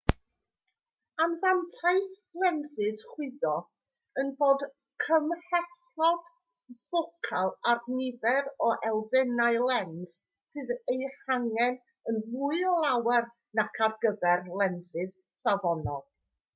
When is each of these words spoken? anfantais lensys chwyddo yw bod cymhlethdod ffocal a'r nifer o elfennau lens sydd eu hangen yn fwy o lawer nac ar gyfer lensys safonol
anfantais 1.23 2.07
lensys 2.43 3.01
chwyddo 3.09 3.51
yw 4.21 4.31
bod 4.39 4.63
cymhlethdod 5.05 6.31
ffocal 6.87 7.53
a'r 7.73 7.85
nifer 7.99 8.49
o 8.69 8.71
elfennau 8.93 9.61
lens 9.69 10.17
sydd 10.57 10.75
eu 10.97 11.13
hangen 11.29 11.79
yn 12.13 12.19
fwy 12.33 12.65
o 12.73 12.75
lawer 12.87 13.31
nac 13.61 13.83
ar 13.89 13.95
gyfer 14.09 14.45
lensys 14.63 15.15
safonol 15.45 16.05